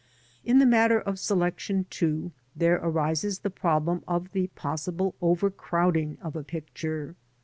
In 0.43 0.57
the 0.57 0.65
matter 0.65 0.99
of 0.99 1.19
selection, 1.19 1.85
too, 1.91 2.31
there 2.55 2.79
arises 2.81 3.37
the 3.37 3.51
problem 3.51 4.03
of 4.07 4.31
the 4.31 4.47
possible 4.55 5.13
overcrowding 5.21 6.17
of 6.23 6.35
a 6.35 6.41
picture. 6.43 7.15